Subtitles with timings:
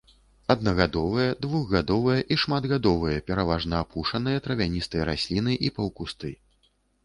[0.53, 6.37] Аднагадовыя, двухгадовыя і шматгадовыя, пераважна апушаныя травяністыя расліны і паўкусты.